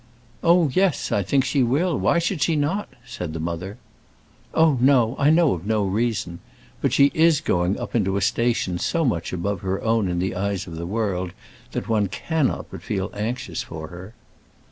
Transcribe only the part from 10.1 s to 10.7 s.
the eyes